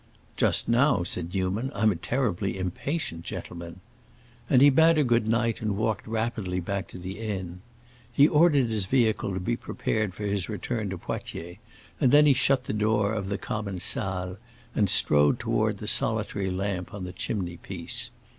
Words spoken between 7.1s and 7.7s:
inn.